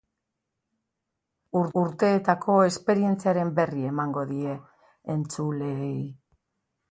[1.81, 4.57] Urteetako esperientziaren berri emango die
[5.17, 5.95] entzuleei.